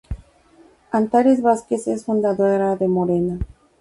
Antares 0.89 1.43
Vázquez 1.43 1.85
es 1.87 2.05
fundadora 2.05 2.75
de 2.75 2.87
Morena. 2.87 3.37